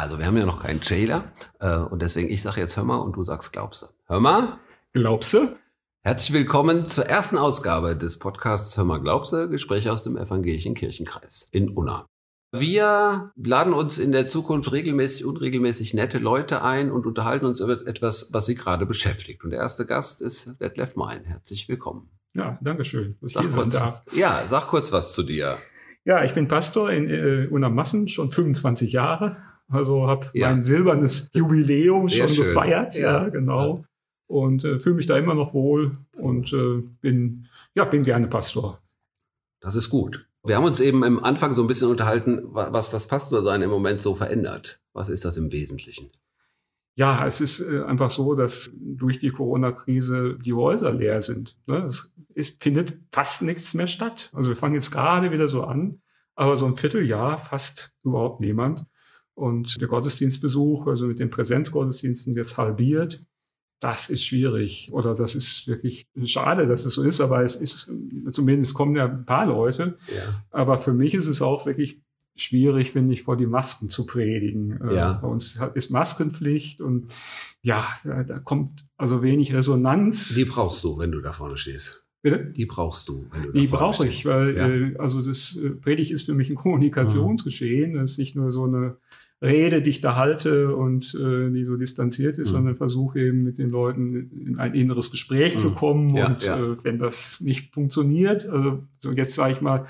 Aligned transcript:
Also 0.00 0.18
wir 0.18 0.24
haben 0.24 0.38
ja 0.38 0.46
noch 0.46 0.62
keinen 0.62 0.80
Trailer 0.80 1.30
äh, 1.58 1.76
und 1.76 2.00
deswegen 2.00 2.30
ich 2.30 2.40
sage 2.40 2.58
jetzt 2.58 2.74
hör 2.78 2.84
mal 2.84 2.96
und 2.96 3.16
du 3.16 3.22
sagst 3.22 3.52
glaubst 3.52 3.82
du. 3.82 3.86
Hör 4.06 4.18
mal. 4.18 4.58
Glaubst 4.94 5.34
du? 5.34 5.54
Herzlich 6.02 6.32
willkommen 6.32 6.88
zur 6.88 7.04
ersten 7.04 7.36
Ausgabe 7.36 7.94
des 7.98 8.18
Podcasts 8.18 8.78
Hör 8.78 8.84
mal 8.84 8.96
glaubst 8.96 9.34
du, 9.34 9.50
Gespräche 9.50 9.92
aus 9.92 10.02
dem 10.02 10.16
evangelischen 10.16 10.74
Kirchenkreis 10.74 11.50
in 11.52 11.68
Unna. 11.68 12.06
Wir 12.50 13.32
laden 13.36 13.74
uns 13.74 13.98
in 13.98 14.10
der 14.10 14.26
Zukunft 14.26 14.72
regelmäßig, 14.72 15.26
unregelmäßig 15.26 15.92
nette 15.92 16.16
Leute 16.16 16.62
ein 16.62 16.90
und 16.90 17.04
unterhalten 17.04 17.44
uns 17.44 17.60
über 17.60 17.86
etwas, 17.86 18.32
was 18.32 18.46
sie 18.46 18.54
gerade 18.54 18.86
beschäftigt. 18.86 19.44
Und 19.44 19.50
der 19.50 19.58
erste 19.58 19.84
Gast 19.84 20.22
ist 20.22 20.62
Detlef 20.62 20.96
Mein. 20.96 21.24
Herzlich 21.24 21.68
willkommen. 21.68 22.08
Ja, 22.32 22.58
danke 22.62 22.86
schön. 22.86 23.18
Dass 23.20 23.34
sag 23.34 23.50
kurz, 23.52 23.78
Ja, 24.14 24.44
sag 24.48 24.68
kurz 24.68 24.92
was 24.92 25.12
zu 25.12 25.22
dir. 25.24 25.58
Ja, 26.06 26.24
ich 26.24 26.32
bin 26.32 26.48
Pastor 26.48 26.90
in 26.90 27.10
äh, 27.10 27.48
Unamassen, 27.50 28.08
schon 28.08 28.30
25 28.30 28.92
Jahre. 28.92 29.36
Also 29.70 30.06
habe 30.06 30.26
ja. 30.34 30.50
mein 30.50 30.62
silbernes 30.62 31.30
Jubiläum 31.34 32.02
Sehr 32.02 32.26
schon 32.26 32.36
schön. 32.36 32.44
gefeiert. 32.46 32.96
Ja, 32.96 33.22
ja 33.22 33.28
genau. 33.28 33.76
Ja. 33.76 33.84
Und 34.26 34.64
äh, 34.64 34.78
fühle 34.78 34.96
mich 34.96 35.06
da 35.06 35.18
immer 35.18 35.34
noch 35.34 35.54
wohl 35.54 35.90
und 36.16 36.52
äh, 36.52 36.82
bin, 37.00 37.48
ja, 37.74 37.84
bin 37.84 38.02
gerne 38.02 38.28
Pastor. 38.28 38.80
Das 39.60 39.74
ist 39.74 39.90
gut. 39.90 40.26
Wir 40.44 40.56
haben 40.56 40.64
uns 40.64 40.80
eben 40.80 41.04
am 41.04 41.22
Anfang 41.22 41.54
so 41.54 41.62
ein 41.62 41.66
bisschen 41.66 41.90
unterhalten, 41.90 42.42
was 42.52 42.90
das 42.90 43.08
Pastorsein 43.08 43.60
im 43.62 43.70
Moment 43.70 44.00
so 44.00 44.14
verändert. 44.14 44.80
Was 44.92 45.10
ist 45.10 45.24
das 45.24 45.36
im 45.36 45.52
Wesentlichen? 45.52 46.10
Ja, 46.94 47.26
es 47.26 47.40
ist 47.40 47.60
äh, 47.60 47.82
einfach 47.84 48.10
so, 48.10 48.34
dass 48.34 48.70
durch 48.74 49.18
die 49.18 49.30
Corona-Krise 49.30 50.36
die 50.36 50.52
Häuser 50.52 50.92
leer 50.92 51.20
sind. 51.20 51.56
Ne? 51.66 51.84
Es 51.84 52.14
ist, 52.34 52.62
findet 52.62 52.98
fast 53.12 53.42
nichts 53.42 53.74
mehr 53.74 53.86
statt. 53.86 54.30
Also 54.34 54.50
wir 54.50 54.56
fangen 54.56 54.74
jetzt 54.74 54.90
gerade 54.90 55.30
wieder 55.30 55.48
so 55.48 55.64
an, 55.64 56.02
aber 56.34 56.56
so 56.56 56.66
ein 56.66 56.76
Vierteljahr 56.76 57.38
fast 57.38 57.96
überhaupt 58.02 58.40
niemand. 58.40 58.86
Und 59.40 59.80
der 59.80 59.88
Gottesdienstbesuch, 59.88 60.86
also 60.86 61.06
mit 61.06 61.18
den 61.18 61.30
Präsenzgottesdiensten 61.30 62.34
jetzt 62.34 62.58
halbiert, 62.58 63.24
das 63.80 64.10
ist 64.10 64.22
schwierig 64.22 64.90
oder 64.92 65.14
das 65.14 65.34
ist 65.34 65.66
wirklich 65.66 66.06
schade, 66.24 66.66
dass 66.66 66.84
es 66.84 66.92
so 66.92 67.02
ist, 67.02 67.22
aber 67.22 67.42
es 67.42 67.56
ist, 67.56 67.90
zumindest 68.32 68.74
kommen 68.74 68.94
ja 68.96 69.06
ein 69.06 69.24
paar 69.24 69.46
Leute. 69.46 69.96
Ja. 70.08 70.22
Aber 70.50 70.78
für 70.78 70.92
mich 70.92 71.14
ist 71.14 71.26
es 71.26 71.40
auch 71.40 71.64
wirklich 71.64 72.02
schwierig, 72.36 72.92
finde 72.92 73.14
ich, 73.14 73.22
vor 73.22 73.38
die 73.38 73.46
Masken 73.46 73.88
zu 73.88 74.04
predigen. 74.04 74.78
Äh, 74.82 74.96
ja. 74.96 75.12
Bei 75.14 75.28
uns 75.28 75.58
ist 75.74 75.90
Maskenpflicht 75.90 76.82
und 76.82 77.10
ja, 77.62 77.82
da, 78.04 78.22
da 78.22 78.38
kommt 78.38 78.84
also 78.98 79.22
wenig 79.22 79.54
Resonanz. 79.54 80.34
Die 80.34 80.44
brauchst 80.44 80.84
du, 80.84 80.98
wenn 80.98 81.12
du 81.12 81.22
da 81.22 81.32
vorne 81.32 81.56
stehst. 81.56 82.06
Bitte? 82.20 82.52
Die 82.54 82.66
brauchst 82.66 83.08
du, 83.08 83.26
wenn 83.30 83.44
du 83.44 83.52
da 83.52 83.58
Die 83.58 83.66
brauche 83.66 84.06
ich, 84.06 84.26
weil 84.26 84.54
ja. 84.54 84.68
äh, 84.68 84.96
also 84.98 85.22
das 85.22 85.56
äh, 85.56 85.70
Predigt 85.70 86.10
ist 86.10 86.26
für 86.26 86.34
mich 86.34 86.50
ein 86.50 86.56
Kommunikationsgeschehen. 86.56 87.94
Das 87.94 88.12
ist 88.12 88.18
nicht 88.18 88.36
nur 88.36 88.52
so 88.52 88.64
eine 88.64 88.98
Rede, 89.42 89.80
die 89.80 89.90
ich 89.90 90.00
da 90.00 90.16
halte 90.16 90.74
und 90.74 91.14
äh, 91.14 91.50
die 91.50 91.64
so 91.64 91.76
distanziert 91.76 92.38
ist, 92.38 92.50
mhm. 92.50 92.56
sondern 92.56 92.76
versuche 92.76 93.20
eben 93.20 93.42
mit 93.42 93.58
den 93.58 93.70
Leuten 93.70 94.30
in 94.46 94.58
ein 94.58 94.74
inneres 94.74 95.10
Gespräch 95.10 95.54
mhm. 95.54 95.58
zu 95.58 95.74
kommen. 95.74 96.14
Ja, 96.14 96.26
und 96.26 96.42
ja. 96.42 96.58
Äh, 96.58 96.76
wenn 96.84 96.98
das 96.98 97.40
nicht 97.40 97.72
funktioniert, 97.72 98.46
also 98.46 98.82
so 99.00 99.12
jetzt 99.12 99.34
sage 99.34 99.54
ich 99.54 99.60
mal, 99.62 99.86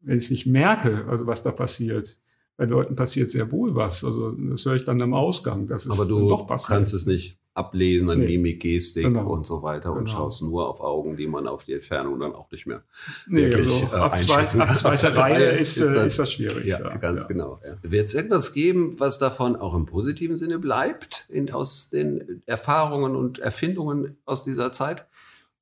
wenn 0.00 0.16
ich 0.16 0.24
es 0.24 0.30
nicht 0.30 0.46
merke, 0.46 1.04
also 1.08 1.26
was 1.26 1.42
da 1.42 1.50
passiert, 1.50 2.18
bei 2.56 2.64
Leuten 2.64 2.96
passiert 2.96 3.30
sehr 3.30 3.50
wohl 3.52 3.74
was. 3.74 4.04
Also 4.04 4.30
das 4.32 4.64
höre 4.64 4.76
ich 4.76 4.84
dann 4.84 5.00
am 5.02 5.12
Ausgang. 5.12 5.66
Dass 5.66 5.90
Aber 5.90 6.06
du 6.06 6.28
doch 6.28 6.46
kannst 6.66 6.94
es 6.94 7.06
nicht 7.06 7.38
ablesen 7.54 8.10
an 8.10 8.18
nee. 8.18 8.36
Mimik, 8.36 8.60
Gestik 8.60 9.04
genau. 9.04 9.28
und 9.28 9.46
so 9.46 9.62
weiter 9.62 9.92
und 9.92 10.06
genau. 10.06 10.10
schaust 10.10 10.42
nur 10.42 10.68
auf 10.68 10.80
Augen, 10.80 11.16
die 11.16 11.28
man 11.28 11.46
auf 11.46 11.64
die 11.64 11.74
Entfernung 11.74 12.18
dann 12.18 12.34
auch 12.34 12.50
nicht 12.50 12.66
mehr 12.66 12.82
nee, 13.28 13.42
wirklich 13.42 13.70
also 13.84 13.96
ab 13.96 14.10
äh, 14.10 14.14
einschätzen 14.16 14.58
zwei, 14.58 14.64
Ab 14.64 14.76
zweiter 14.76 15.16
Reihe 15.16 15.50
ist, 15.50 15.78
ist, 15.78 15.94
das, 15.94 16.06
ist 16.06 16.18
das 16.18 16.32
schwierig. 16.32 16.66
Ja, 16.66 16.80
ja 16.80 16.96
ganz 16.96 17.22
ja. 17.22 17.28
genau. 17.28 17.60
Ja. 17.64 17.76
Wird 17.82 18.08
es 18.08 18.14
irgendwas 18.14 18.54
geben, 18.54 18.98
was 18.98 19.20
davon 19.20 19.54
auch 19.54 19.74
im 19.74 19.86
positiven 19.86 20.36
Sinne 20.36 20.58
bleibt, 20.58 21.26
in, 21.28 21.52
aus 21.52 21.90
den 21.90 22.42
Erfahrungen 22.46 23.14
und 23.14 23.38
Erfindungen 23.38 24.16
aus 24.24 24.42
dieser 24.42 24.72
Zeit? 24.72 25.06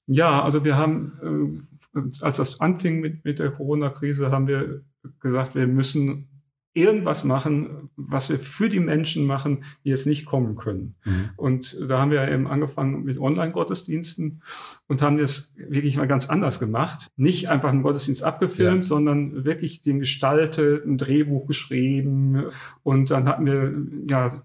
Ja, 0.07 0.43
also 0.43 0.65
wir 0.65 0.79
haben, 0.79 1.63
äh, 1.95 2.01
als 2.23 2.39
das 2.39 2.61
anfing 2.61 3.01
mit, 3.01 3.25
mit 3.25 3.39
der 3.39 3.51
Corona-Krise, 3.51 4.31
haben 4.31 4.47
wir 4.47 4.81
gesagt, 5.21 5.55
wir 5.55 5.67
müssen 5.67 6.29
irgendwas 6.75 7.25
machen, 7.25 7.91
was 7.97 8.31
wir 8.31 8.39
für 8.39 8.71
die 8.71 8.81
Menschen 8.81 9.27
machen, 9.27 9.65
die 9.85 9.91
jetzt 9.91 10.07
nicht 10.07 10.25
kommen 10.25 10.57
können. 10.57 10.95
Mhm. 11.05 11.31
Und 11.37 11.77
da 11.87 12.01
haben 12.01 12.11
wir 12.11 12.27
eben 12.29 12.47
angefangen 12.47 13.05
mit 13.05 13.21
Online-Gottesdiensten 13.21 14.43
und 14.89 15.03
haben 15.03 15.19
das 15.19 15.55
wirklich 15.69 15.97
mal 15.97 16.07
ganz 16.09 16.31
anders 16.31 16.61
gemacht. 16.61 17.09
Nicht 17.17 17.51
einfach 17.51 17.69
einen 17.69 17.83
Gottesdienst 17.83 18.25
abgefilmt, 18.25 18.85
ja. 18.85 18.89
sondern 18.89 19.45
wirklich 19.45 19.83
den 19.83 19.99
gestaltet, 19.99 20.87
ein 20.87 20.97
Drehbuch 20.97 21.47
geschrieben. 21.47 22.45
Und 22.83 23.11
dann 23.11 23.29
hatten 23.29 23.45
wir 23.45 23.75
ja 24.09 24.43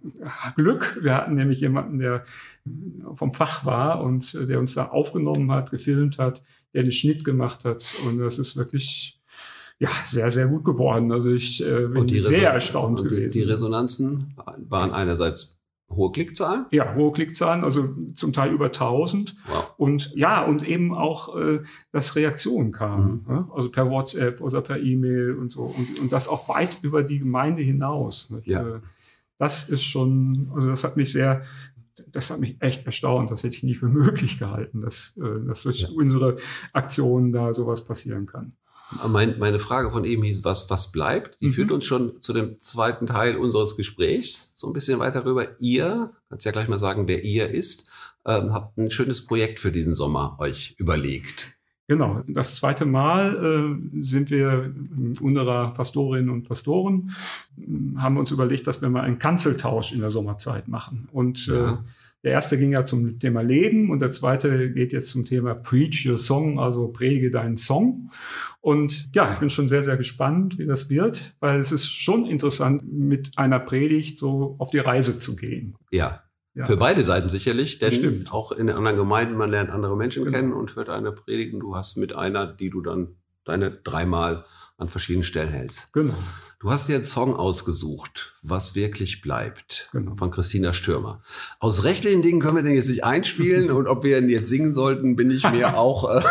Glück. 0.56 1.00
Wir 1.02 1.16
hatten 1.16 1.36
nämlich 1.36 1.62
jemanden, 1.62 2.00
der 2.00 2.26
vom 3.16 3.32
Fach 3.32 3.66
war 3.66 4.04
und 4.04 4.34
der 4.34 4.60
uns 4.60 4.74
da 4.74 4.88
aufgenommen 4.88 5.50
hat, 5.52 5.72
gefilmt 5.72 6.18
hat, 6.18 6.44
der 6.74 6.84
den 6.84 6.92
Schnitt 6.92 7.24
gemacht 7.24 7.64
hat. 7.64 7.86
Und 8.06 8.20
das 8.20 8.38
ist 8.38 8.58
wirklich 8.58 9.17
ja, 9.80 9.90
sehr, 10.04 10.32
sehr 10.32 10.48
gut 10.48 10.64
geworden. 10.64 11.12
Also 11.12 11.32
ich 11.32 11.64
äh, 11.64 11.88
bin 11.88 12.08
sehr 12.20 12.52
erstaunt 12.52 13.04
gewesen. 13.04 13.32
Die 13.32 13.44
Resonanzen 13.44 14.34
waren 14.70 14.92
einerseits 14.92 15.58
hohe 15.90 16.12
Klickzahlen? 16.12 16.66
Ja, 16.72 16.96
hohe 16.96 17.12
Klickzahlen, 17.12 17.64
also 17.64 17.90
zum 18.14 18.34
Teil 18.34 18.52
über 18.52 18.66
1000. 18.66 19.36
Wow. 19.48 19.74
Und 19.78 20.14
ja, 20.16 20.44
und 20.44 20.68
eben 20.68 20.94
auch, 20.94 21.36
äh, 21.38 21.62
dass 21.92 22.16
Reaktionen 22.16 22.72
kamen, 22.72 23.24
mhm. 23.26 23.34
ne? 23.34 23.48
also 23.54 23.70
per 23.70 23.90
WhatsApp 23.90 24.42
oder 24.42 24.62
per 24.62 24.80
E-Mail 24.80 25.34
und 25.34 25.52
so. 25.52 25.62
Und, 25.64 26.00
und 26.00 26.12
das 26.12 26.28
auch 26.28 26.50
weit 26.50 26.78
über 26.82 27.04
die 27.04 27.20
Gemeinde 27.20 27.62
hinaus. 27.62 28.34
Ja. 28.44 28.68
Äh, 28.68 28.80
das 29.38 29.70
ist 29.70 29.84
schon, 29.84 30.52
also 30.56 30.68
das 30.68 30.84
hat 30.84 30.98
mich 30.98 31.12
sehr, 31.12 31.44
das 32.12 32.32
hat 32.32 32.40
mich 32.40 32.58
echt 32.60 32.86
erstaunt. 32.86 33.32
Das 33.32 33.44
hätte 33.44 33.56
ich 33.56 33.64
nie 33.64 33.76
für 33.76 33.88
möglich 33.88 34.40
gehalten, 34.40 34.82
dass, 34.82 35.16
äh, 35.18 35.46
dass 35.46 35.64
durch 35.64 35.82
ja. 35.82 35.90
unsere 35.96 36.36
Aktionen 36.74 37.32
da 37.32 37.54
sowas 37.54 37.86
passieren 37.86 38.26
kann. 38.26 38.54
Mein, 39.08 39.38
meine 39.38 39.60
Frage 39.60 39.92
von 39.92 40.06
eben 40.06 40.24
hieß, 40.24 40.44
was, 40.46 40.70
was 40.70 40.92
bleibt? 40.92 41.38
Die 41.42 41.48
mhm. 41.48 41.52
führt 41.52 41.72
uns 41.72 41.86
schon 41.86 42.22
zu 42.22 42.34
dem 42.34 42.60
zweiten 42.60 43.08
Teil 43.08 43.36
unseres 43.36 43.76
Gesprächs, 43.76 44.54
so 44.58 44.68
ein 44.68 44.74
bisschen 44.74 45.00
weiter 45.00 45.26
rüber. 45.26 45.60
Ihr, 45.60 46.12
kannst 46.30 46.46
ja 46.46 46.52
gleich 46.52 46.70
mal 46.70 46.78
sagen, 46.78 47.08
wer 47.08 47.24
ihr 47.24 47.50
ist, 47.52 47.92
ähm, 48.26 48.54
habt 48.54 48.78
ein 48.78 48.90
schönes 48.90 49.26
Projekt 49.26 49.60
für 49.60 49.72
diesen 49.72 49.94
Sommer 49.94 50.38
euch 50.40 50.76
überlegt. 50.78 51.58
Genau, 51.90 52.22
das 52.28 52.56
zweite 52.56 52.86
Mal 52.86 53.80
äh, 53.96 54.02
sind 54.02 54.30
wir 54.30 54.74
unserer 55.22 55.74
Pastorinnen 55.74 56.30
und 56.30 56.48
Pastoren, 56.48 57.12
haben 57.98 58.18
uns 58.18 58.32
überlegt, 58.32 58.68
dass 58.68 58.82
wir 58.82 58.90
mal 58.90 59.04
einen 59.04 59.20
Kanzeltausch 59.20 59.94
in 59.94 60.02
der 60.02 60.12
Sommerzeit 60.12 60.68
machen. 60.68 61.08
Und 61.14 61.48
ja. 61.48 61.74
äh, 61.74 61.78
der 62.24 62.32
erste 62.32 62.58
ging 62.58 62.72
ja 62.72 62.84
zum 62.84 63.20
Thema 63.20 63.42
Leben 63.42 63.90
und 63.92 64.00
der 64.00 64.12
zweite 64.12 64.72
geht 64.72 64.92
jetzt 64.92 65.10
zum 65.10 65.26
Thema 65.26 65.54
Preach 65.54 66.06
Your 66.08 66.18
Song, 66.18 66.60
also 66.60 66.88
predige 66.88 67.30
deinen 67.30 67.58
Song. 67.58 68.10
Und 68.60 69.14
ja, 69.16 69.32
ich 69.34 69.40
bin 69.40 69.50
schon 69.50 69.68
sehr, 69.68 69.84
sehr 69.84 69.98
gespannt, 69.98 70.58
wie 70.58 70.66
das 70.66 70.90
wird, 70.90 71.36
weil 71.40 71.60
es 71.60 71.72
ist 71.72 71.88
schon 71.88 72.26
interessant, 72.26 72.84
mit 72.92 73.38
einer 73.38 73.60
Predigt 73.60 74.18
so 74.18 74.56
auf 74.58 74.72
die 74.72 74.80
Reise 74.80 75.20
zu 75.20 75.36
gehen. 75.36 75.76
Ja. 75.92 76.24
ja. 76.56 76.66
Für 76.66 76.78
beide 76.78 77.04
Seiten 77.04 77.30
sicherlich, 77.30 77.80
denn 77.80 77.92
Stimmt. 77.92 78.34
auch 78.34 78.52
in 78.52 78.70
anderen 78.70 78.98
Gemeinden, 78.98 79.36
man 79.36 79.52
lernt 79.52 79.70
andere 79.70 79.96
Menschen 79.96 80.26
genau. 80.26 80.38
kennen 80.38 80.54
und 80.54 80.76
hört 80.76 80.90
eine 80.90 81.12
Predigt 81.12 81.54
und 81.54 81.60
du 81.60 81.76
hast 81.76 81.98
mit 81.98 82.14
einer, 82.16 82.48
die 82.48 82.70
du 82.72 82.82
dann 82.82 83.16
deine 83.48 83.72
dreimal 83.72 84.46
an 84.78 84.88
verschiedenen 84.88 85.24
Stellen 85.24 85.50
hältst. 85.52 85.92
Genau. 85.94 86.14
Du 86.60 86.72
hast 86.72 86.88
dir 86.88 86.96
einen 86.96 87.04
Song 87.04 87.36
ausgesucht, 87.36 88.36
was 88.42 88.76
wirklich 88.76 89.22
bleibt, 89.22 89.90
genau. 89.92 90.16
von 90.16 90.32
Christina 90.32 90.74
Stürmer. 90.74 91.22
Aus 91.60 91.84
rechtlichen 91.84 92.22
Dingen 92.22 92.40
können 92.40 92.56
wir 92.56 92.64
den 92.64 92.74
jetzt 92.74 92.90
nicht 92.90 93.04
einspielen 93.04 93.72
und 93.78 93.88
ob 93.88 94.04
wir 94.04 94.18
ihn 94.18 94.30
jetzt 94.30 94.50
singen 94.50 94.74
sollten, 94.74 95.16
bin 95.16 95.30
ich 95.32 95.50
mir 95.50 95.78
auch 95.78 96.10
äh, 96.10 96.22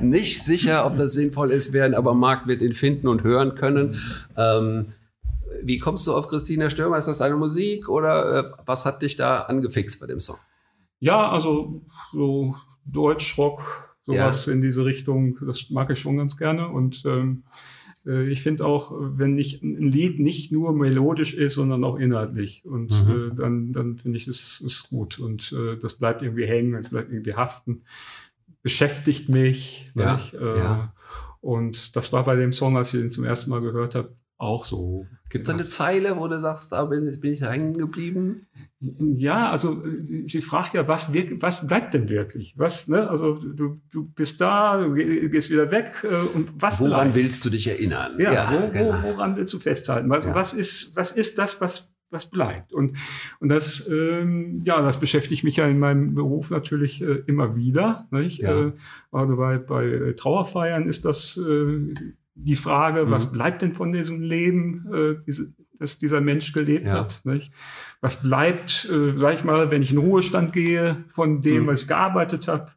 nicht 0.00 0.42
sicher, 0.42 0.86
ob 0.86 0.96
das 0.96 1.12
sinnvoll 1.12 1.52
ist, 1.52 1.72
werden, 1.72 1.94
aber 1.94 2.14
Marc 2.14 2.46
wird 2.46 2.62
ihn 2.62 2.74
finden 2.74 3.08
und 3.08 3.22
hören 3.22 3.54
können. 3.54 4.00
Ähm, 4.36 4.94
wie 5.62 5.78
kommst 5.78 6.06
du 6.06 6.14
auf 6.14 6.28
Christina 6.28 6.70
Stürmer? 6.70 6.98
Ist 6.98 7.06
das 7.06 7.18
deine 7.18 7.36
Musik 7.36 7.88
oder 7.88 8.34
äh, 8.34 8.52
was 8.66 8.84
hat 8.84 9.02
dich 9.02 9.16
da 9.16 9.42
angefixt 9.42 10.00
bei 10.00 10.06
dem 10.06 10.18
Song? 10.18 10.38
Ja, 10.98 11.30
also 11.30 11.82
so 12.12 12.56
Deutschrock, 12.84 13.91
sowas 14.04 14.46
ja. 14.46 14.52
in 14.52 14.60
diese 14.60 14.84
Richtung, 14.84 15.38
das 15.46 15.70
mag 15.70 15.90
ich 15.90 15.98
schon 15.98 16.16
ganz 16.16 16.36
gerne. 16.36 16.68
Und 16.68 17.02
ähm, 17.06 17.44
äh, 18.06 18.28
ich 18.28 18.42
finde 18.42 18.64
auch, 18.64 18.92
wenn 18.96 19.34
nicht 19.34 19.62
ein 19.62 19.90
Lied 19.90 20.18
nicht 20.18 20.52
nur 20.52 20.72
melodisch 20.72 21.34
ist, 21.34 21.54
sondern 21.54 21.84
auch 21.84 21.96
inhaltlich. 21.96 22.64
Und 22.64 22.90
mhm. 22.90 23.10
äh, 23.10 23.34
dann, 23.34 23.72
dann 23.72 23.96
finde 23.96 24.18
ich, 24.18 24.28
es 24.28 24.60
ist 24.60 24.88
gut. 24.90 25.18
Und 25.18 25.52
äh, 25.52 25.76
das 25.76 25.94
bleibt 25.94 26.22
irgendwie 26.22 26.46
hängen, 26.46 26.74
es 26.74 26.90
bleibt 26.90 27.12
irgendwie 27.12 27.34
haften, 27.34 27.82
beschäftigt 28.62 29.28
mich. 29.28 29.90
Ja, 29.94 30.20
äh, 30.32 30.58
ja. 30.58 30.94
Und 31.40 31.96
das 31.96 32.12
war 32.12 32.24
bei 32.24 32.36
dem 32.36 32.52
Song, 32.52 32.76
als 32.76 32.94
ich 32.94 33.00
ihn 33.00 33.10
zum 33.10 33.24
ersten 33.24 33.50
Mal 33.50 33.60
gehört 33.60 33.94
habe, 33.94 34.14
auch 34.42 34.64
so. 34.64 35.06
Gibt 35.30 35.44
es 35.44 35.50
eine 35.50 35.66
Zeile, 35.66 36.18
wo 36.18 36.28
du 36.28 36.38
sagst, 36.38 36.72
da 36.72 36.84
bin, 36.84 37.10
bin 37.20 37.32
ich 37.32 37.40
hängen 37.40 37.78
geblieben? 37.78 38.42
Ja, 38.80 39.50
also 39.50 39.82
sie 40.24 40.42
fragt 40.42 40.74
ja, 40.74 40.86
was, 40.88 41.12
wird, 41.12 41.40
was 41.40 41.66
bleibt 41.66 41.94
denn 41.94 42.08
wirklich? 42.08 42.54
Was, 42.58 42.88
ne? 42.88 43.08
Also 43.08 43.34
du, 43.36 43.80
du 43.90 44.08
bist 44.08 44.40
da, 44.40 44.82
du 44.82 44.94
gehst 44.94 45.50
wieder 45.50 45.70
weg 45.70 45.90
äh, 46.02 46.36
und 46.36 46.50
was 46.60 46.80
Woran 46.80 47.12
bleibt? 47.12 47.14
willst 47.14 47.44
du 47.44 47.50
dich 47.50 47.66
erinnern? 47.68 48.18
Ja, 48.18 48.32
ja 48.32 48.52
wo, 48.52 48.68
genau. 48.70 49.02
woran 49.04 49.36
willst 49.36 49.54
du 49.54 49.58
festhalten? 49.58 50.10
Was, 50.10 50.24
ja. 50.24 50.34
was, 50.34 50.52
ist, 50.52 50.96
was 50.96 51.12
ist 51.12 51.38
das, 51.38 51.60
was 51.60 51.92
was 52.12 52.28
bleibt. 52.28 52.74
Und, 52.74 52.98
und 53.40 53.48
das, 53.48 53.90
ähm, 53.90 54.60
ja, 54.64 54.82
das 54.82 55.00
beschäftigt 55.00 55.44
mich 55.44 55.56
ja 55.56 55.66
in 55.66 55.78
meinem 55.78 56.14
Beruf 56.14 56.50
natürlich 56.50 57.00
äh, 57.00 57.22
immer 57.26 57.56
wieder. 57.56 58.06
Nicht? 58.10 58.40
Ja. 58.40 58.66
Äh, 58.66 58.72
also 59.10 59.36
bei, 59.36 59.56
bei 59.56 60.12
Trauerfeiern 60.14 60.86
ist 60.86 61.06
das 61.06 61.38
äh, 61.38 61.94
die 62.34 62.56
Frage, 62.56 63.06
mhm. 63.06 63.10
was 63.10 63.32
bleibt 63.32 63.62
denn 63.62 63.74
von 63.74 63.92
diesem 63.92 64.22
Leben, 64.22 64.86
äh, 64.92 65.14
diese, 65.26 65.54
das 65.78 65.98
dieser 65.98 66.20
Mensch 66.20 66.52
gelebt 66.52 66.86
ja. 66.86 67.00
hat. 67.00 67.22
Nicht? 67.24 67.52
Was 68.00 68.22
bleibt, 68.22 68.88
äh, 68.90 69.18
sag 69.18 69.34
ich 69.34 69.44
mal, 69.44 69.70
wenn 69.70 69.82
ich 69.82 69.92
in 69.92 69.98
Ruhestand 69.98 70.52
gehe, 70.52 71.04
von 71.14 71.42
dem, 71.42 71.64
mhm. 71.64 71.66
was 71.68 71.82
ich 71.82 71.88
gearbeitet 71.88 72.48
habe? 72.48 72.70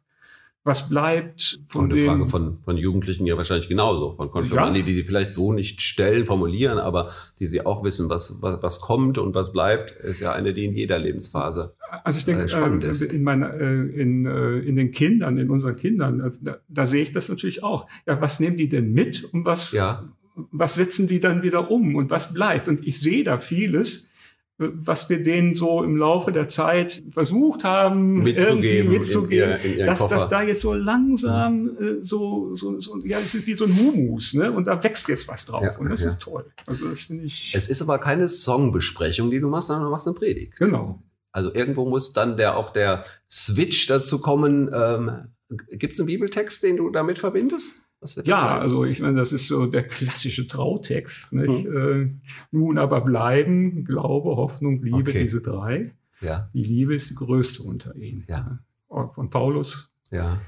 Was 0.66 0.88
bleibt 0.88 1.60
von 1.68 1.84
Und 1.84 1.92
eine 1.92 2.00
dem, 2.00 2.06
Frage 2.06 2.26
von, 2.26 2.58
von 2.64 2.76
Jugendlichen 2.76 3.24
ja 3.24 3.36
wahrscheinlich 3.36 3.68
genauso, 3.68 4.14
von 4.16 4.30
Konfirmanden, 4.30 4.80
ja. 4.80 4.82
die 4.82 4.94
die 4.96 5.04
vielleicht 5.04 5.30
so 5.30 5.52
nicht 5.52 5.80
stellen, 5.80 6.26
formulieren, 6.26 6.78
aber 6.78 7.10
die 7.38 7.46
sie 7.46 7.64
auch 7.64 7.84
wissen, 7.84 8.10
was, 8.10 8.42
was, 8.42 8.60
was 8.62 8.80
kommt 8.80 9.16
und 9.18 9.34
was 9.36 9.52
bleibt, 9.52 9.92
ist 9.92 10.18
ja 10.18 10.32
eine, 10.32 10.52
die 10.52 10.64
in 10.64 10.74
jeder 10.74 10.98
Lebensphase 10.98 11.74
also 12.02 12.18
ich 12.18 12.24
denke, 12.24 12.44
äh, 12.44 12.86
äh 12.86 13.14
in, 13.14 13.22
meiner, 13.22 13.54
äh, 13.54 14.00
in, 14.00 14.26
äh, 14.26 14.58
in 14.58 14.74
den 14.74 14.90
Kindern, 14.90 15.38
in 15.38 15.50
unseren 15.50 15.76
Kindern, 15.76 16.20
also 16.20 16.40
da, 16.42 16.58
da 16.68 16.84
sehe 16.84 17.02
ich 17.02 17.12
das 17.12 17.28
natürlich 17.28 17.62
auch. 17.62 17.86
Ja, 18.06 18.20
was 18.20 18.40
nehmen 18.40 18.56
die 18.56 18.68
denn 18.68 18.92
mit 18.92 19.22
und 19.32 19.44
was, 19.44 19.70
ja 19.70 20.04
was 20.50 20.74
setzen 20.74 21.08
die 21.08 21.20
dann 21.20 21.42
wieder 21.42 21.70
um 21.70 21.96
und 21.96 22.10
was 22.10 22.34
bleibt? 22.34 22.68
Und 22.68 22.86
ich 22.86 23.00
sehe 23.00 23.24
da 23.24 23.38
vieles, 23.38 24.12
was 24.58 25.10
wir 25.10 25.22
denen 25.22 25.54
so 25.54 25.82
im 25.82 25.96
Laufe 25.96 26.32
der 26.32 26.48
Zeit 26.48 27.02
versucht 27.10 27.62
haben, 27.64 28.22
mitzugeben, 28.22 28.90
mitzugeben, 28.90 29.58
in, 29.62 29.72
in, 29.72 29.78
in 29.80 29.86
dass 29.86 30.06
das 30.08 30.28
da 30.30 30.42
jetzt 30.42 30.62
so 30.62 30.72
langsam 30.72 31.76
äh, 31.78 32.02
so, 32.02 32.54
so, 32.54 32.80
so, 32.80 32.98
ja, 33.04 33.18
es 33.18 33.34
ist 33.34 33.46
wie 33.46 33.54
so 33.54 33.66
ein 33.66 33.76
Humus, 33.76 34.32
ne? 34.32 34.50
Und 34.50 34.66
da 34.66 34.82
wächst 34.82 35.08
jetzt 35.08 35.28
was 35.28 35.44
drauf. 35.44 35.62
Ja, 35.62 35.76
und 35.76 35.90
das 35.90 36.04
ja. 36.04 36.10
ist 36.10 36.22
toll. 36.22 36.46
Also 36.66 36.88
das 36.88 37.04
finde 37.04 37.24
ich. 37.24 37.54
Es 37.54 37.68
ist 37.68 37.82
aber 37.82 37.98
keine 37.98 38.28
Songbesprechung, 38.28 39.30
die 39.30 39.40
du 39.40 39.48
machst, 39.48 39.68
sondern 39.68 39.84
du 39.84 39.90
machst 39.90 40.06
eine 40.06 40.14
Predigt. 40.14 40.56
Genau. 40.56 41.02
Also 41.32 41.52
irgendwo 41.52 41.86
muss 41.86 42.14
dann 42.14 42.38
der 42.38 42.56
auch 42.56 42.70
der 42.70 43.04
Switch 43.30 43.86
dazu 43.88 44.22
kommen. 44.22 44.70
Ähm, 44.72 45.34
Gibt 45.70 45.92
es 45.92 46.00
einen 46.00 46.06
Bibeltext, 46.06 46.62
den 46.62 46.78
du 46.78 46.90
damit 46.90 47.18
verbindest? 47.18 47.85
Ja, 48.14 48.40
sagen? 48.40 48.62
also 48.62 48.84
ich 48.84 49.00
meine, 49.00 49.16
das 49.16 49.32
ist 49.32 49.48
so 49.48 49.66
der 49.66 49.86
klassische 49.86 50.46
Trautext. 50.46 51.32
Mhm. 51.32 51.48
Äh, 51.48 52.10
nun 52.50 52.78
aber 52.78 53.00
bleiben 53.00 53.84
Glaube, 53.84 54.36
Hoffnung, 54.36 54.82
Liebe, 54.82 55.10
okay. 55.10 55.22
diese 55.22 55.42
drei. 55.42 55.92
Ja. 56.20 56.48
Die 56.54 56.62
Liebe 56.62 56.94
ist 56.94 57.10
die 57.10 57.14
größte 57.14 57.62
unter 57.62 57.94
ihnen. 57.96 58.24
Ja. 58.28 58.58
Von 58.88 59.28
Paulus. 59.30 59.94
Ja. 60.10 60.40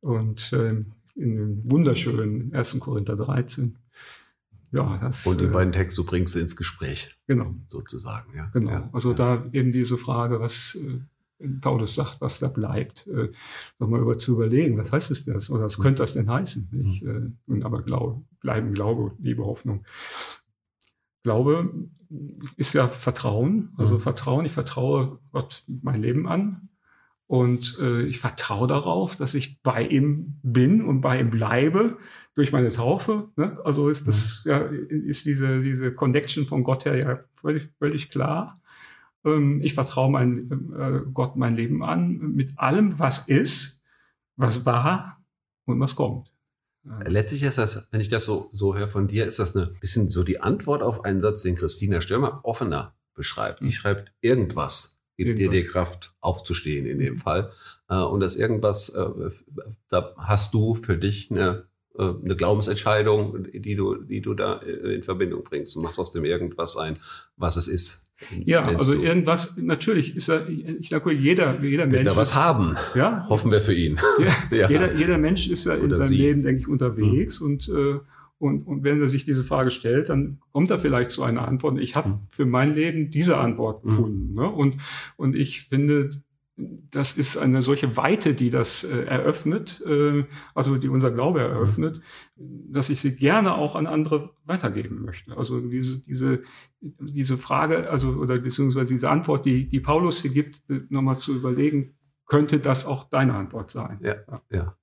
Und 0.00 0.52
äh, 0.52 0.84
in 1.14 1.36
dem 1.36 1.70
wunderschönen 1.70 2.54
1. 2.54 2.78
Korinther 2.80 3.16
13. 3.16 3.76
Ja, 4.72 4.98
das, 4.98 5.26
und 5.26 5.40
die 5.40 5.44
äh, 5.44 5.48
beiden 5.48 5.72
Texte 5.72 6.02
bringst 6.02 6.34
du 6.34 6.40
ins 6.40 6.56
Gespräch. 6.56 7.16
Genau. 7.26 7.54
Sozusagen, 7.68 8.36
ja. 8.36 8.50
Genau. 8.52 8.70
Ja. 8.70 8.90
Also 8.92 9.14
da 9.14 9.46
eben 9.52 9.72
diese 9.72 9.96
Frage, 9.96 10.40
was 10.40 10.74
äh, 10.74 11.00
Paulus 11.60 11.94
sagt, 11.94 12.20
was 12.20 12.38
da 12.38 12.48
bleibt, 12.48 13.06
äh, 13.08 13.30
nochmal 13.78 14.00
über 14.00 14.16
zu 14.16 14.34
überlegen, 14.34 14.78
was 14.78 14.92
heißt 14.92 15.10
es 15.10 15.24
das 15.26 15.50
oder 15.50 15.64
was 15.64 15.78
könnte 15.78 16.02
das 16.02 16.14
denn 16.14 16.30
heißen? 16.30 16.70
Nicht? 16.72 17.02
Mhm. 17.02 17.36
Äh, 17.48 17.50
und 17.52 17.64
aber 17.64 17.82
Glaube, 17.82 18.22
bleiben 18.40 18.72
Glaube, 18.72 19.12
Liebe, 19.18 19.44
Hoffnung. 19.44 19.84
Glaube 21.22 21.88
ist 22.56 22.72
ja 22.74 22.86
Vertrauen, 22.86 23.74
also 23.76 23.94
mhm. 23.94 24.00
Vertrauen, 24.00 24.44
ich 24.46 24.52
vertraue 24.52 25.18
Gott 25.32 25.64
mein 25.66 26.00
Leben 26.00 26.28
an 26.28 26.68
und 27.26 27.78
äh, 27.80 28.02
ich 28.02 28.20
vertraue 28.20 28.68
darauf, 28.68 29.16
dass 29.16 29.34
ich 29.34 29.60
bei 29.62 29.82
ihm 29.82 30.38
bin 30.42 30.82
und 30.82 31.00
bei 31.00 31.20
ihm 31.20 31.30
bleibe 31.30 31.98
durch 32.34 32.52
meine 32.52 32.70
Taufe. 32.70 33.28
Ne? 33.36 33.58
Also 33.64 33.88
ist 33.88 34.06
das 34.06 34.42
mhm. 34.44 34.50
ja 34.50 34.58
ist 34.58 35.26
diese 35.26 35.60
diese 35.62 35.92
Connection 35.92 36.46
von 36.46 36.62
Gott 36.62 36.84
her 36.84 36.96
ja 36.96 37.20
völlig 37.34 37.68
völlig 37.78 38.08
klar. 38.08 38.60
Ähm, 39.26 39.60
ich 39.62 39.74
vertraue 39.74 40.10
mein, 40.10 40.50
äh, 40.78 41.00
Gott 41.12 41.36
mein 41.36 41.56
Leben 41.56 41.82
an 41.82 42.32
mit 42.34 42.58
allem, 42.58 42.98
was 42.98 43.28
ist, 43.28 43.82
was 44.36 44.64
war 44.64 45.22
und 45.66 45.80
was 45.80 45.96
kommt. 45.96 46.32
Letztlich 47.04 47.42
ist 47.42 47.58
das, 47.58 47.88
wenn 47.90 48.00
ich 48.00 48.10
das 48.10 48.24
so, 48.24 48.48
so 48.52 48.76
höre 48.76 48.86
von 48.86 49.08
dir, 49.08 49.26
ist 49.26 49.40
das 49.40 49.56
ein 49.56 49.74
bisschen 49.80 50.08
so 50.08 50.22
die 50.22 50.40
Antwort 50.40 50.82
auf 50.82 51.04
einen 51.04 51.20
Satz, 51.20 51.42
den 51.42 51.56
Christina 51.56 52.00
Stürmer 52.00 52.40
offener 52.44 52.94
beschreibt. 53.12 53.64
Die 53.64 53.68
mhm. 53.68 53.72
schreibt, 53.72 54.12
irgendwas 54.20 55.02
gibt 55.16 55.38
dir 55.38 55.50
die 55.50 55.64
Kraft 55.64 56.14
aufzustehen 56.20 56.86
in 56.86 57.00
dem 57.00 57.14
mhm. 57.14 57.18
Fall. 57.18 57.52
Äh, 57.88 57.96
und 57.96 58.20
das 58.20 58.36
irgendwas, 58.36 58.90
äh, 58.90 59.30
da 59.88 60.14
hast 60.16 60.54
du 60.54 60.76
für 60.76 60.96
dich 60.96 61.30
eine, 61.30 61.66
eine 61.98 62.36
Glaubensentscheidung, 62.36 63.50
die 63.52 63.74
du, 63.74 63.94
die 63.96 64.20
du 64.20 64.34
da 64.34 64.58
in 64.58 65.02
Verbindung 65.02 65.42
bringst. 65.42 65.74
Du 65.74 65.80
machst 65.80 65.98
aus 65.98 66.12
dem 66.12 66.26
irgendwas 66.26 66.76
ein, 66.76 66.98
was 67.36 67.56
es 67.56 67.68
ist. 67.68 68.05
Ja, 68.44 68.62
also 68.62 68.94
du? 68.94 69.02
irgendwas, 69.02 69.56
natürlich 69.58 70.16
ist 70.16 70.28
er, 70.28 70.48
ich 70.48 70.88
sage 70.88 71.12
jeder, 71.12 71.60
jeder 71.62 71.86
Mensch. 71.86 72.04
Da 72.04 72.16
was 72.16 72.34
haben. 72.34 72.76
Ja. 72.94 73.26
Hoffen 73.28 73.50
wir 73.52 73.60
für 73.60 73.74
ihn. 73.74 73.98
Ja, 74.18 74.34
ja. 74.56 74.70
Jeder, 74.70 74.94
jeder 74.94 75.18
Mensch 75.18 75.48
ist 75.48 75.66
ja 75.66 75.74
in 75.74 75.90
seinem 75.90 76.02
sie. 76.02 76.16
Leben, 76.16 76.42
denke 76.42 76.60
ich, 76.60 76.68
unterwegs 76.68 77.40
mhm. 77.40 77.46
und, 77.46 77.68
äh, 77.68 77.98
und, 78.38 78.66
und 78.66 78.84
wenn 78.84 79.00
er 79.00 79.08
sich 79.08 79.24
diese 79.24 79.44
Frage 79.44 79.70
stellt, 79.70 80.08
dann 80.08 80.38
kommt 80.52 80.70
er 80.70 80.78
vielleicht 80.78 81.10
zu 81.10 81.22
einer 81.22 81.46
Antwort. 81.46 81.78
Ich 81.78 81.96
habe 81.96 82.10
mhm. 82.10 82.20
für 82.30 82.46
mein 82.46 82.74
Leben 82.74 83.10
diese 83.10 83.38
Antwort 83.38 83.84
mhm. 83.84 83.88
gefunden. 83.88 84.34
Ne? 84.34 84.50
Und, 84.50 84.76
und 85.16 85.34
ich 85.36 85.68
finde, 85.68 86.10
das 86.56 87.16
ist 87.18 87.36
eine 87.36 87.60
solche 87.60 87.96
Weite, 87.98 88.32
die 88.32 88.48
das 88.48 88.82
äh, 88.82 89.04
eröffnet, 89.04 89.82
äh, 89.86 90.24
also 90.54 90.76
die 90.76 90.88
unser 90.88 91.10
Glaube 91.10 91.40
eröffnet, 91.40 92.00
dass 92.36 92.88
ich 92.88 93.00
sie 93.00 93.14
gerne 93.14 93.54
auch 93.56 93.76
an 93.76 93.86
andere 93.86 94.30
weitergeben 94.44 95.04
möchte. 95.04 95.36
Also 95.36 95.60
diese, 95.60 96.02
diese, 96.02 96.42
diese 96.80 97.36
Frage, 97.36 97.90
also 97.90 98.08
oder 98.08 98.38
beziehungsweise 98.38 98.94
diese 98.94 99.10
Antwort, 99.10 99.44
die, 99.44 99.68
die 99.68 99.80
Paulus 99.80 100.22
hier 100.22 100.30
gibt, 100.30 100.62
äh, 100.70 100.80
nochmal 100.88 101.16
zu 101.16 101.36
überlegen, 101.36 101.94
könnte 102.26 102.58
das 102.58 102.86
auch 102.86 103.04
deine 103.04 103.34
Antwort 103.34 103.70
sein? 103.70 103.98
Ja, 104.02 104.16
ja. 104.26 104.42
ja. 104.50 104.76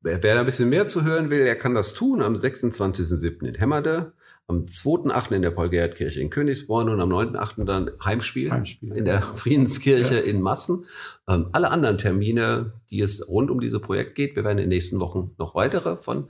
Wer, 0.00 0.20
wer 0.20 0.34
da 0.34 0.40
ein 0.40 0.46
bisschen 0.46 0.68
mehr 0.68 0.88
zu 0.88 1.04
hören 1.04 1.30
will, 1.30 1.44
der 1.44 1.56
kann 1.56 1.74
das 1.74 1.94
tun 1.94 2.22
am 2.22 2.34
26.07. 2.34 3.46
in 3.46 3.54
Hemmerde 3.54 4.14
am 4.52 4.64
2.8. 4.66 5.32
in 5.34 5.42
der 5.42 5.50
Paul-Gerhardt-Kirche 5.50 6.20
in 6.20 6.30
Königsborn 6.30 6.88
und 6.88 7.00
am 7.00 7.10
9.8. 7.10 7.64
dann 7.64 7.90
Heimspiel, 8.04 8.50
Heimspiel, 8.50 8.92
in 8.92 9.04
der 9.04 9.22
Friedenskirche 9.34 10.16
ja. 10.16 10.20
in 10.20 10.42
Massen. 10.42 10.86
Ähm, 11.28 11.46
alle 11.52 11.70
anderen 11.70 11.98
Termine, 11.98 12.74
die 12.90 13.00
es 13.00 13.28
rund 13.28 13.50
um 13.50 13.60
dieses 13.60 13.80
Projekt 13.80 14.14
geht, 14.14 14.36
wir 14.36 14.44
werden 14.44 14.58
in 14.58 14.64
den 14.64 14.68
nächsten 14.70 15.00
Wochen 15.00 15.32
noch 15.38 15.54
weitere 15.54 15.96
von 15.96 16.28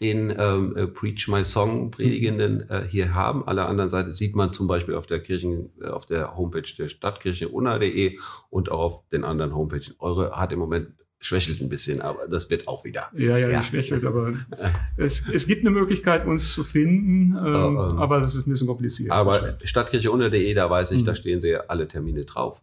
den 0.00 0.34
ähm, 0.36 0.76
äh, 0.76 0.86
Preach 0.86 1.28
My 1.28 1.44
Song 1.44 1.90
Predigenden 1.90 2.68
äh, 2.70 2.86
hier 2.88 3.14
haben. 3.14 3.46
Alle 3.46 3.66
anderen 3.66 3.90
Seite 3.90 4.12
sieht 4.12 4.34
man 4.34 4.52
zum 4.52 4.66
Beispiel 4.66 4.94
auf 4.94 5.06
der 5.06 5.20
Kirchen, 5.20 5.70
äh, 5.80 5.88
auf 5.88 6.06
der 6.06 6.36
Homepage 6.36 6.62
der 6.78 6.88
Stadtkirche 6.88 7.48
unna.de 7.48 8.18
und 8.48 8.72
auch 8.72 8.80
auf 8.80 9.08
den 9.10 9.24
anderen 9.24 9.54
Homepages. 9.54 9.96
Eure 9.98 10.32
hat 10.32 10.52
im 10.52 10.58
Moment 10.58 10.88
schwächelt 11.20 11.60
ein 11.60 11.68
bisschen, 11.68 12.00
aber 12.00 12.26
das 12.26 12.48
wird 12.50 12.66
auch 12.66 12.84
wieder. 12.84 13.08
Ja, 13.12 13.36
ja, 13.36 13.48
ja. 13.48 13.62
schwächelt, 13.62 14.04
aber 14.04 14.34
es, 14.96 15.28
es 15.28 15.46
gibt 15.46 15.60
eine 15.60 15.70
Möglichkeit, 15.70 16.26
uns 16.26 16.52
zu 16.52 16.64
finden, 16.64 17.36
ähm, 17.36 17.76
uh, 17.76 17.82
um, 17.82 17.98
aber 17.98 18.20
das 18.20 18.34
ist 18.34 18.46
ein 18.46 18.50
bisschen 18.50 18.66
kompliziert. 18.66 19.10
Aber 19.10 19.58
Stadtkirche 19.62 20.10
unter.de, 20.10 20.54
da 20.54 20.68
weiß 20.70 20.92
ich, 20.92 21.02
mhm. 21.02 21.06
da 21.06 21.14
stehen 21.14 21.40
sie 21.40 21.56
alle 21.56 21.86
Termine 21.86 22.24
drauf. 22.24 22.62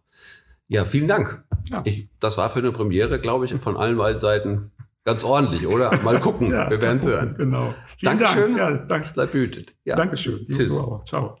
Ja, 0.66 0.84
vielen 0.84 1.08
Dank. 1.08 1.42
Ja. 1.70 1.82
Ich, 1.84 2.08
das 2.20 2.36
war 2.36 2.50
für 2.50 2.58
eine 2.58 2.72
Premiere, 2.72 3.20
glaube 3.20 3.46
ich, 3.46 3.54
von 3.54 3.76
allen 3.76 3.96
beiden 3.96 4.20
Seiten 4.20 4.70
ganz 5.04 5.24
ordentlich, 5.24 5.66
oder? 5.66 5.96
Mal 6.02 6.20
gucken, 6.20 6.50
ja, 6.50 6.68
wir 6.68 6.82
werden 6.82 6.98
es 6.98 7.06
hören. 7.06 7.34
Genau. 7.38 7.74
Vielen 7.98 8.18
Dankeschön. 8.18 8.56
Dank. 8.56 8.80
Ja, 8.80 8.86
danke. 8.86 9.08
Bleib 9.14 9.32
behütet. 9.32 9.74
Ja. 9.84 9.96
Dankeschön. 9.96 10.46
Tschüss. 10.46 10.82
Ciao. 11.06 11.38